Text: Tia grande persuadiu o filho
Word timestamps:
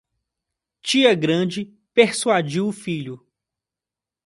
Tia 0.81 1.13
grande 1.13 1.77
persuadiu 1.93 2.67
o 2.67 2.71
filho 2.71 3.21